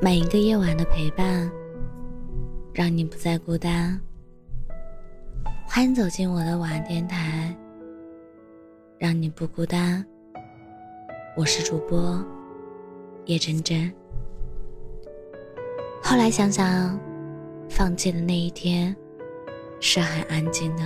[0.00, 1.50] 每一个夜晚的陪伴，
[2.72, 3.98] 让你不再孤单。
[5.66, 7.56] 欢迎走进我的晚安电台，
[8.98, 10.04] 让你不孤单。
[11.36, 12.22] 我是主播
[13.26, 13.90] 叶真真。
[16.02, 16.98] 后来想想，
[17.70, 18.94] 放弃的那一天
[19.80, 20.82] 是很安静的。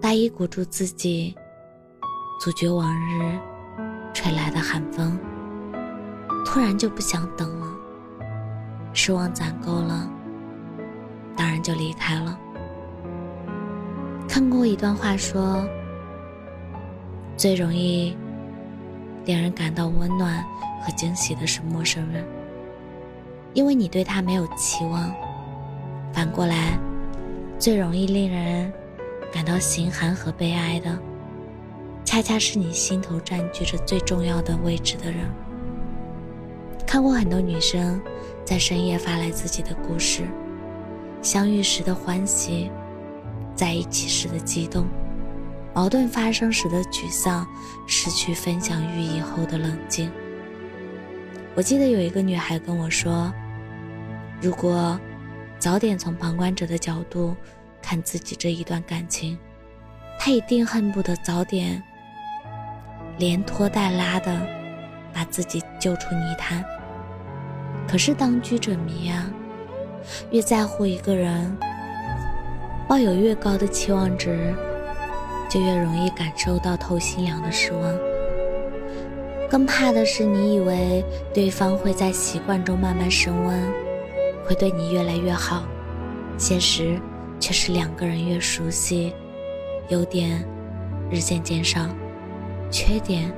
[0.00, 1.34] 大衣鼓住自己，
[2.40, 3.38] 阻绝往日
[4.12, 5.18] 吹来的寒风。
[6.44, 7.66] 突然就不想等了，
[8.92, 10.10] 失望攒够了，
[11.36, 12.38] 当然就离开了。
[14.28, 15.64] 看过一段话说，
[17.36, 18.16] 最容易
[19.24, 20.44] 令人感到温暖
[20.82, 22.24] 和惊喜的是陌生人，
[23.54, 25.12] 因为你对他没有期望；
[26.12, 26.78] 反过来，
[27.58, 28.72] 最容易令人
[29.32, 30.98] 感到心寒和悲哀的，
[32.04, 35.20] 恰恰是你心头占据着最重要的位置的人。
[36.90, 38.02] 看过很多女生
[38.44, 40.28] 在深夜发来自己的故事，
[41.22, 42.68] 相遇时的欢喜，
[43.54, 44.88] 在一起时的激动，
[45.72, 47.46] 矛盾发生时的沮丧，
[47.86, 50.10] 失去分享欲以后的冷静。
[51.54, 53.32] 我记得有一个女孩跟我说，
[54.40, 54.98] 如果
[55.60, 57.36] 早点从旁观者的角度
[57.80, 59.38] 看自己这一段感情，
[60.18, 61.80] 她一定恨不得早点
[63.16, 64.44] 连拖带拉的
[65.14, 66.64] 把自己救出泥潭。
[67.90, 69.28] 可是当局者迷呀，
[70.30, 71.58] 越在乎一个人，
[72.86, 74.54] 抱有越高的期望值，
[75.48, 77.82] 就越容易感受到透心凉的失望。
[79.50, 83.60] 更怕的是，你以为对方会在习惯中慢慢升温，
[84.46, 85.64] 会对你越来越好，
[86.38, 86.96] 现实
[87.40, 89.12] 却是两个人越熟悉，
[89.88, 90.48] 优点
[91.10, 91.80] 日渐减少，
[92.70, 93.32] 缺点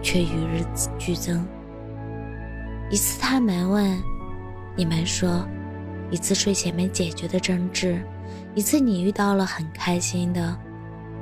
[0.00, 0.64] 却与日
[0.96, 1.44] 俱增。
[2.88, 4.00] 一次他们问，
[4.76, 5.44] 你们说，
[6.08, 8.00] 一次睡前没解决的争执，
[8.54, 10.56] 一次你遇到了很开心的，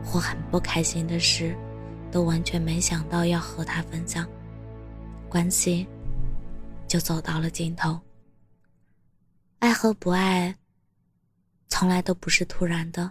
[0.04, 1.56] 或很不开心的事，
[2.12, 4.28] 都完全没想到要和他分享，
[5.26, 5.86] 关系
[6.86, 7.98] 就走到了尽头。
[9.60, 10.54] 爱和不爱，
[11.68, 13.10] 从来都不是突然的，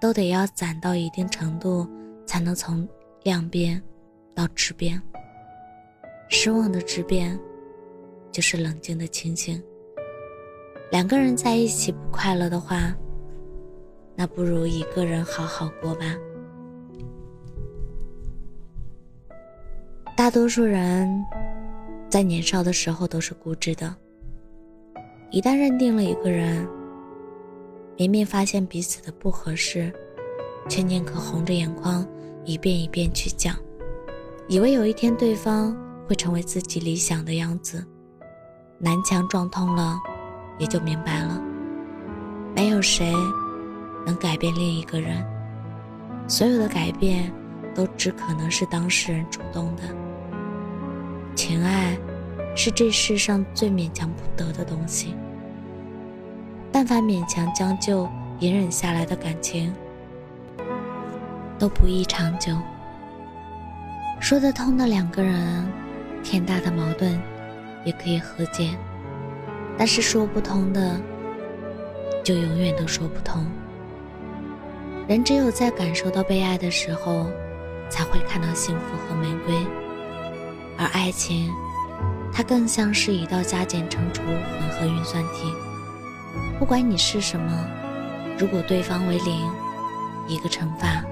[0.00, 1.86] 都得要攒到一定程度，
[2.26, 2.88] 才能从
[3.24, 3.82] 量变
[4.34, 5.00] 到质变。
[6.28, 7.38] 失望的质变，
[8.30, 9.62] 就是冷静的清醒。
[10.90, 12.94] 两个人在一起不快乐的话，
[14.14, 16.16] 那不如一个人好好过吧。
[20.16, 21.08] 大多数人
[22.10, 23.94] 在年少的时候都是固执的，
[25.30, 26.66] 一旦认定了一个人，
[27.96, 29.92] 明明发现彼此的不合适，
[30.68, 32.06] 却宁可红着眼眶
[32.44, 33.56] 一遍一遍去讲，
[34.46, 35.76] 以为有一天对方。
[36.08, 37.86] 会成为自己理想的样子，
[38.78, 39.94] 南墙撞通了，
[40.58, 41.38] 也就明白了，
[42.56, 43.12] 没有谁
[44.06, 45.22] 能改变另一个人，
[46.26, 47.30] 所有的改变
[47.74, 49.82] 都只可能是当事人主动的。
[51.34, 51.94] 情爱
[52.56, 55.14] 是这世上最勉强不得的东西，
[56.72, 58.08] 但凡勉强将就、
[58.38, 59.70] 隐忍下来的感情，
[61.58, 62.56] 都不易长久。
[64.18, 65.70] 说得通的两个人。
[66.22, 67.18] 天大的矛盾，
[67.84, 68.70] 也可以和解，
[69.76, 71.00] 但是说不通的，
[72.22, 73.46] 就永远都说不通。
[75.06, 77.26] 人只有在感受到被爱的时候，
[77.88, 79.54] 才会看到幸福和玫瑰。
[80.76, 81.50] 而爱情，
[82.32, 85.52] 它更像是一道加减乘除混合运算题。
[86.58, 87.66] 不管你是什么，
[88.38, 89.50] 如果对方为零，
[90.28, 91.02] 一个乘法，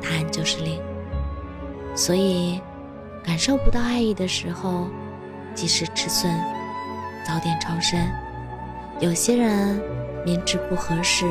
[0.00, 0.80] 答案就是零。
[1.94, 2.60] 所以。
[3.24, 4.86] 感受不到爱意的时候，
[5.54, 6.30] 及时止损，
[7.26, 7.98] 早点超生。
[9.00, 9.80] 有些人
[10.26, 11.26] 明知不合适，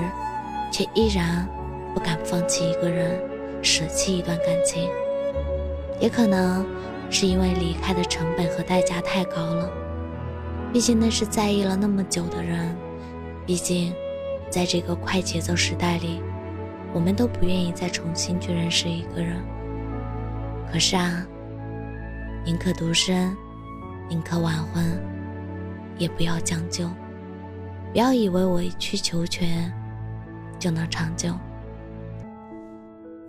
[0.72, 1.48] 却依然
[1.94, 3.22] 不敢放弃一个人，
[3.62, 4.90] 舍弃一段感情，
[6.00, 6.66] 也可能
[7.12, 9.72] 是因为离开的成本和代价太高了。
[10.74, 12.76] 毕竟那是在意了那么久的人，
[13.46, 13.94] 毕竟
[14.50, 16.24] 在这个快节奏时代里，
[16.92, 19.40] 我们都不愿意再重新去认识一个人。
[20.72, 21.24] 可是啊。
[22.46, 23.36] 宁可独身，
[24.10, 24.84] 宁可晚婚，
[25.98, 26.88] 也不要将就。
[27.92, 29.72] 不要以为委曲求全
[30.60, 31.34] 就能长久。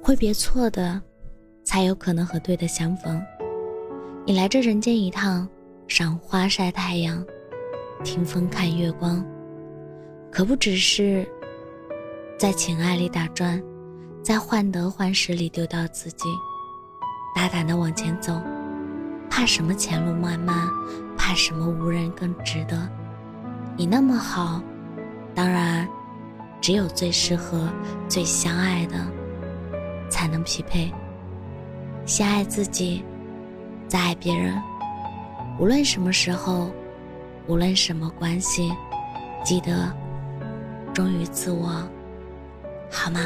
[0.03, 1.01] 会别错的，
[1.63, 3.23] 才有可能和对的相逢。
[4.27, 5.49] 你来这人间一趟，
[5.87, 7.25] 赏花晒太阳，
[8.03, 9.25] 听风看月光，
[10.33, 11.27] 可不只是
[12.39, 13.63] 在情爱里打转，
[14.23, 16.25] 在患得患失里丢掉自己，
[17.37, 18.43] 大胆的往前走。
[19.37, 20.71] 怕什么前路漫漫，
[21.19, 22.89] 怕什么无人更值得？
[23.77, 24.63] 你那么好，
[25.35, 25.89] 当然，
[26.61, 27.69] 只有最适合、
[28.09, 28.95] 最相爱的
[30.09, 30.89] 才能匹配。
[32.07, 33.05] 先爱自己，
[33.89, 34.57] 再爱别人。
[35.59, 36.71] 无论什么时候，
[37.49, 38.73] 无论什么关系，
[39.43, 39.93] 记得
[40.95, 41.83] 忠于自我，
[42.89, 43.19] 好吗？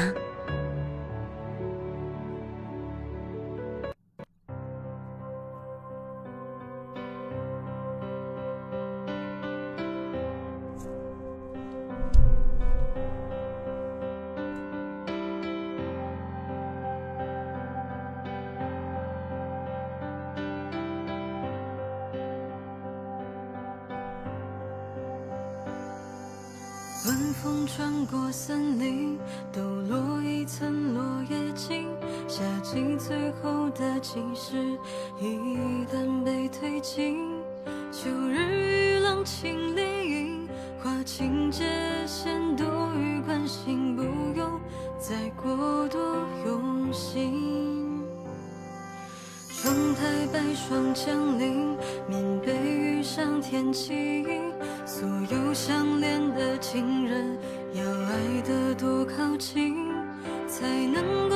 [27.05, 29.17] 晚风穿过森林，
[29.53, 31.87] 抖落一层落叶尽。
[32.27, 34.77] 夏季最后的晴时，
[35.17, 35.37] 一
[35.93, 37.17] 旦被推进，
[37.89, 40.47] 秋日雨浪清涟漪，
[40.83, 41.63] 划清界
[42.05, 42.67] 限，多
[42.97, 44.03] 余关心，不
[44.37, 44.59] 用
[44.99, 48.03] 再过多用心。
[49.47, 51.77] 窗台白霜降临，
[52.09, 52.51] 棉被
[52.99, 54.27] 遇上天气。
[54.85, 57.37] 所有相恋的情人，
[57.73, 59.73] 要爱得多靠近，
[60.49, 61.35] 才能够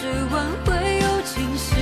[0.00, 1.74] 时晚会有惊喜。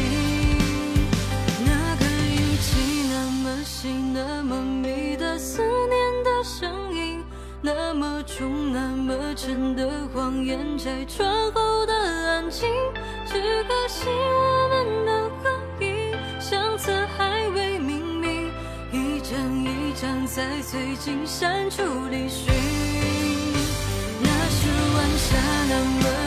[1.66, 7.22] 那个语气那么细，那么密的思念的声音，
[7.60, 12.66] 那么重，那么沉的谎言，拆穿后的安静。
[13.26, 18.50] 只可惜我们的合影，相册还未明名，
[18.92, 22.50] 一张一张在最近删除离寻。
[24.22, 25.36] 那是晚霞
[25.68, 26.25] 那么。